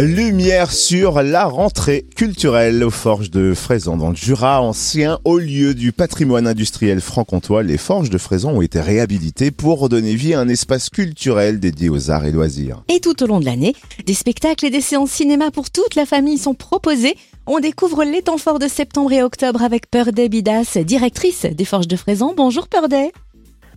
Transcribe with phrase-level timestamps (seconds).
[0.00, 5.74] Lumière sur la rentrée culturelle aux forges de Fraisan dans le Jura ancien, au lieu
[5.74, 7.64] du patrimoine industriel franc-comtois.
[7.64, 11.88] Les forges de Fraisan ont été réhabilitées pour redonner vie à un espace culturel dédié
[11.88, 12.84] aux arts et loisirs.
[12.88, 13.74] Et tout au long de l'année,
[14.06, 17.16] des spectacles et des séances cinéma pour toute la famille sont proposés.
[17.48, 21.88] On découvre les temps forts de septembre et octobre avec Purday Bidas, directrice des Forges
[21.88, 22.34] de Fraisan.
[22.36, 23.10] Bonjour Purday.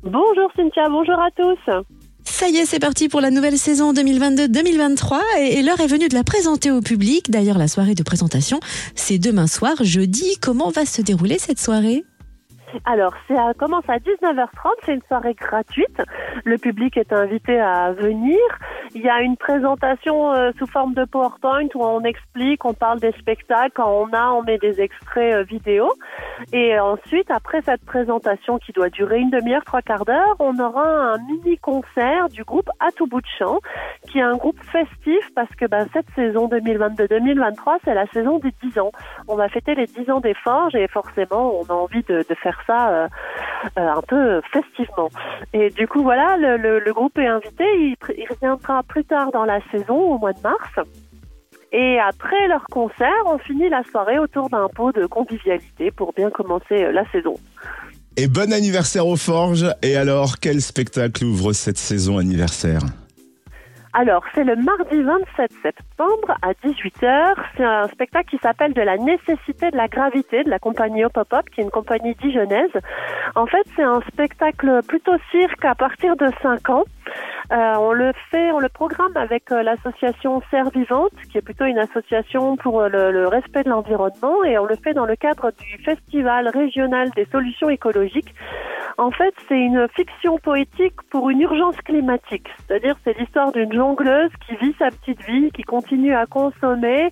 [0.04, 1.58] Bonjour Cynthia, bonjour à tous.
[2.42, 6.16] Ça y est, c'est parti pour la nouvelle saison 2022-2023 et, l'heure est venue de
[6.16, 7.30] la présenter au public.
[7.30, 8.60] D'ailleurs, la soirée de présentation,
[8.96, 10.40] c'est demain soir, jeudi.
[10.42, 12.04] Comment va se dérouler cette soirée?
[12.86, 14.48] Alors, ça commence à 19h30,
[14.84, 16.02] c'est une soirée gratuite.
[16.44, 18.40] Le public est invité à venir.
[18.96, 23.00] Il y a une présentation euh, sous forme de PowerPoint où on explique, on parle
[23.00, 23.74] des spectacles.
[23.76, 25.94] Quand on a, on met des extraits euh, vidéo.
[26.54, 31.14] Et ensuite, après cette présentation qui doit durer une demi-heure, trois quarts d'heure, on aura
[31.14, 33.60] un mini concert du groupe À tout bout de champ,
[34.10, 38.52] qui est un groupe festif parce que ben, cette saison 2022-2023, c'est la saison des
[38.64, 38.92] 10 ans.
[39.28, 42.36] On va fêter les 10 ans des forges et forcément, on a envie de, de
[42.36, 43.08] faire ça euh,
[43.78, 45.10] un peu festivement.
[45.54, 47.64] Et du coup, voilà, le, le, groupe est invité.
[47.76, 50.88] Il, il reviendra plus tard dans la saison, au mois de mars.
[51.72, 56.30] Et après leur concert, on finit la soirée autour d'un pot de convivialité pour bien
[56.30, 57.36] commencer euh, la saison.
[58.18, 59.68] Et bon anniversaire aux Forges.
[59.82, 62.82] Et alors, quel spectacle ouvre cette saison anniversaire?
[63.94, 67.34] Alors, c'est le mardi 27 septembre à 18h.
[67.58, 71.20] C'est un spectacle qui s'appelle De la nécessité de la gravité de la compagnie Hop
[71.54, 72.72] qui est une compagnie dijonnaise.
[73.36, 76.84] En fait, c'est un spectacle plutôt cirque à partir de 5 ans.
[77.52, 81.66] Euh, on le fait, on le programme avec euh, l'association Serre Vivante, qui est plutôt
[81.66, 85.52] une association pour euh, le, respect de l'environnement, et on le fait dans le cadre
[85.60, 88.34] du Festival régional des solutions écologiques.
[88.98, 94.32] En fait, c'est une fiction poétique pour une urgence climatique, c'est-à-dire c'est l'histoire d'une jongleuse
[94.46, 97.10] qui vit sa petite vie, qui continue à consommer,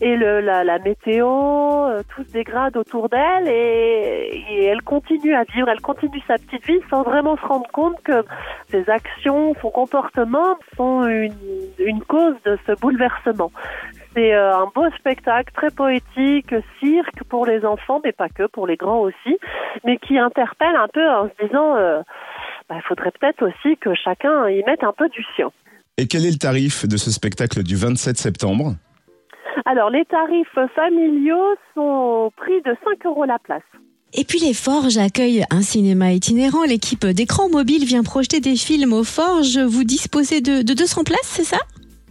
[0.00, 1.26] et la, météo,
[2.14, 6.80] tout se dégrade autour d'elle, et, elle continue à vivre, elle continue sa petite vie
[6.90, 8.24] sans vraiment se rendre compte que
[8.68, 13.50] ses actions, son comportement sont une cause de ce bouleversement.
[14.14, 18.66] C'est euh, un beau spectacle très poétique, cirque pour les enfants, mais pas que, pour
[18.66, 19.38] les grands aussi,
[19.84, 22.02] mais qui interpelle un peu en se disant, euh,
[22.68, 25.50] bah, il faudrait peut-être aussi que chacun y mette un peu du sien.
[25.96, 28.74] Et quel est le tarif de ce spectacle du 27 septembre?
[29.64, 33.62] Alors, les tarifs familiaux sont au prix de 5 euros la place.
[34.14, 36.64] Et puis les Forges accueillent un cinéma itinérant.
[36.64, 39.58] L'équipe d'écran mobile vient projeter des films aux Forges.
[39.58, 41.58] Vous disposez de, de 200 places, c'est ça?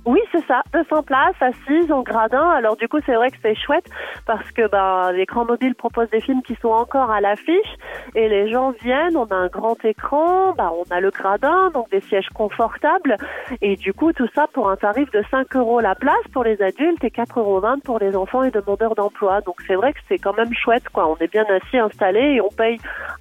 [0.06, 2.50] Oui, c'est ça, 200 places, assises en gradin.
[2.50, 3.86] Alors du coup, c'est vrai que c'est chouette
[4.26, 7.78] parce que ben, l'écran mobile propose des films qui sont encore à l'affiche
[8.16, 11.92] et les gens viennent, on a un grand écran, ben, on a le gradin, donc
[11.92, 13.16] des sièges confortables
[13.62, 16.60] et du coup, tout ça pour un tarif de 5 euros la place pour les
[16.62, 19.42] adultes et 4,20 euros pour les enfants et demandeurs d'emploi.
[19.42, 21.08] Donc c'est vrai que c'est quand même chouette, quoi.
[21.08, 22.78] On est bien assis, installé et on paye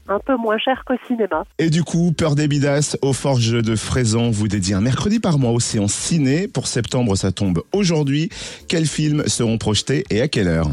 [0.08, 1.44] un peu moins cher qu'au cinéma.
[1.58, 5.38] Et du coup, Peur des Bidas aux Forges de Fraisan vous dédie un mercredi par
[5.38, 8.30] mois aussi en ciné pour septembre, ça tombe aujourd'hui.
[8.68, 10.68] Quels films seront projetés et à quelle heure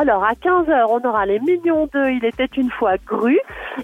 [0.00, 3.36] alors, à 15h, on aura les Millions 2, Il était une fois Gru.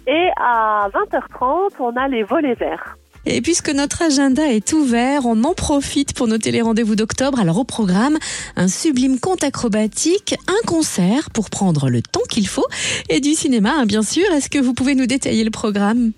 [0.07, 2.97] Et à 20h30, on a les Volets Verts.
[3.27, 7.41] Et puisque notre agenda est ouvert, on en profite pour noter les rendez-vous d'octobre.
[7.41, 8.19] Alors au programme,
[8.55, 12.67] un sublime conte acrobatique, un concert pour prendre le temps qu'il faut
[13.09, 14.25] et du cinéma, hein, bien sûr.
[14.33, 16.13] Est-ce que vous pouvez nous détailler le programme?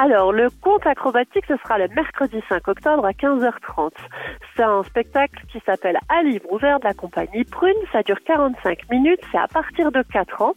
[0.00, 3.90] Alors, le conte acrobatique, ce sera le mercredi 5 octobre à 15h30.
[4.56, 7.76] C'est un spectacle qui s'appelle À livre ouvert de la compagnie Prune.
[7.92, 9.20] Ça dure 45 minutes.
[9.30, 10.54] C'est à partir de 4 ans.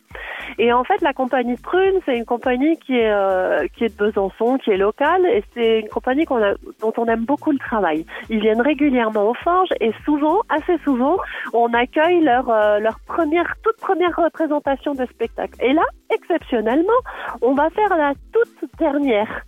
[0.60, 3.98] Et en fait, la compagnie Prune, c'est une compagnie qui est, euh, qui est de
[3.98, 5.26] Besançon, qui est locale.
[5.26, 8.06] Et c'est une compagnie a, dont on aime beaucoup le travail.
[8.30, 11.18] Ils viennent régulièrement aux forges et souvent, assez souvent,
[11.52, 15.56] on accueille leur, euh, leur première, toute première représentation de spectacle.
[15.60, 16.94] Et là, exceptionnellement,
[17.42, 19.44] on va faire la toute dernière.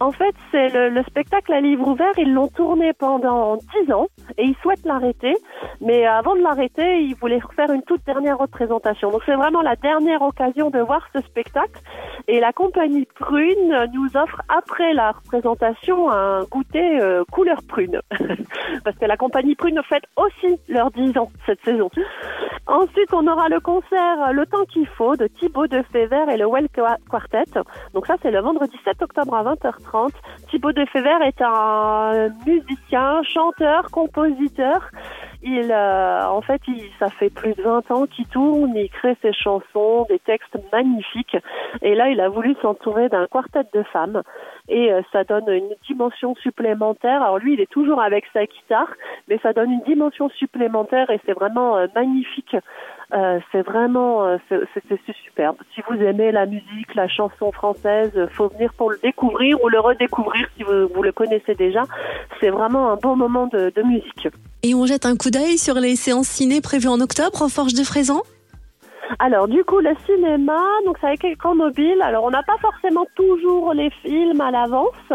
[0.00, 2.12] En fait, c'est le, spectacle à livre ouvert.
[2.18, 5.34] Ils l'ont tourné pendant dix ans et ils souhaitent l'arrêter.
[5.80, 9.10] Mais avant de l'arrêter, ils voulaient faire une toute dernière représentation.
[9.10, 11.80] Donc c'est vraiment la dernière occasion de voir ce spectacle.
[12.26, 18.00] Et la compagnie Prune nous offre après la représentation un goûter euh, couleur prune.
[18.84, 21.90] Parce que la compagnie Prune fête aussi leurs dix ans cette saison.
[22.74, 26.46] Ensuite, on aura le concert Le temps qu'il faut de Thibaut de Fever et le
[26.46, 26.66] Well
[27.08, 27.44] Quartet.
[27.94, 30.10] Donc ça, c'est le vendredi 7 octobre à 20h30.
[30.50, 34.90] Thibaut de Fever est un musicien, chanteur, compositeur.
[35.44, 39.14] Il, euh, en fait, il, ça fait plus de 20 ans qu'il tourne, il crée
[39.20, 41.36] ses chansons, des textes magnifiques.
[41.82, 44.22] Et là, il a voulu s'entourer d'un quartet de femmes.
[44.68, 47.22] Et euh, ça donne une dimension supplémentaire.
[47.22, 48.90] Alors lui, il est toujours avec sa guitare,
[49.28, 52.56] mais ça donne une dimension supplémentaire et c'est vraiment euh, magnifique.
[53.52, 55.56] c'est vraiment, c'est superbe.
[55.74, 59.78] Si vous aimez la musique, la chanson française, faut venir pour le découvrir ou le
[59.78, 61.84] redécouvrir si vous, vous le connaissez déjà.
[62.40, 64.28] C'est vraiment un bon moment de musique.
[64.66, 67.74] Et on jette un coup d'œil sur les séances ciné prévues en octobre au Forge
[67.74, 68.22] de Fraisan?
[69.18, 72.00] Alors du coup le cinéma, donc c'est avec écran mobile.
[72.00, 75.12] Alors on n'a pas forcément toujours les films à l'avance,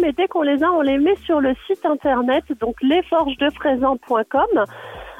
[0.00, 4.64] mais dès qu'on les a, on les met sur le site internet, donc lesforgesdefraisan.com.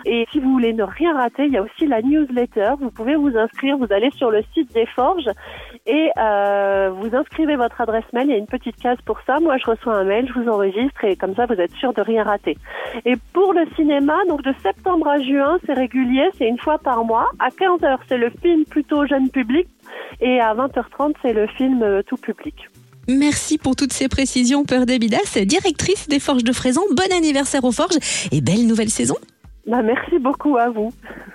[0.05, 2.73] Et si vous voulez ne rien rater, il y a aussi la newsletter.
[2.81, 5.31] Vous pouvez vous inscrire, vous allez sur le site des Forges
[5.87, 8.29] et euh, vous inscrivez votre adresse mail.
[8.29, 9.39] Il y a une petite case pour ça.
[9.41, 12.03] Moi, je reçois un mail, je vous enregistre et comme ça, vous êtes sûr de
[12.03, 12.57] rien rater.
[13.05, 17.05] Et pour le cinéma, donc de septembre à juin, c'est régulier, c'est une fois par
[17.05, 17.31] mois.
[17.39, 19.69] À 15h, c'est le film plutôt jeune public
[20.21, 22.55] et à 20h30, c'est le film euh, tout public.
[23.09, 26.83] Merci pour toutes ces précisions, Peur Debidas, directrice des Forges de Fraisan.
[26.93, 27.99] Bon anniversaire aux Forges
[28.31, 29.17] et belle nouvelle saison.
[29.67, 30.93] Bah, merci beaucoup à vous.